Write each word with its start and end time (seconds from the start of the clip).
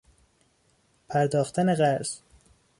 پرداختن 1.09 1.75
قرض 1.75 2.17